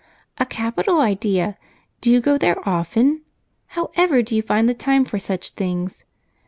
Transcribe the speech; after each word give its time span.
"A 0.39 0.47
capital 0.47 0.99
idea. 0.99 1.59
Do 2.01 2.09
you 2.11 2.21
go 2.21 2.35
there 2.39 2.67
often? 2.67 3.21
How 3.67 3.91
ever 3.93 4.23
do 4.23 4.35
you 4.35 4.41
find 4.41 4.67
the 4.67 4.73
time 4.73 5.05
for 5.05 5.19
such 5.19 5.51
things?" 5.51 6.05